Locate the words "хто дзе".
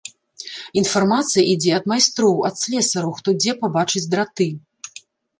3.19-3.51